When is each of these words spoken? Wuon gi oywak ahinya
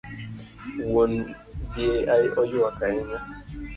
Wuon 0.89 1.13
gi 1.75 1.85
oywak 2.41 2.77
ahinya 2.85 3.19